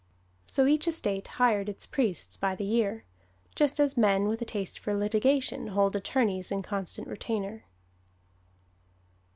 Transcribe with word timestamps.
So 0.47 0.65
each 0.65 0.87
estate 0.87 1.27
hired 1.37 1.69
its 1.69 1.85
priests 1.85 2.35
by 2.35 2.55
the 2.55 2.63
year, 2.65 3.03
just 3.53 3.79
as 3.79 3.99
men 3.99 4.27
with 4.27 4.41
a 4.41 4.45
taste 4.45 4.79
for 4.79 4.95
litigation 4.95 5.67
hold 5.67 5.95
attorneys 5.95 6.51
in 6.51 6.63
constant 6.63 7.07
retainer. 7.07 7.65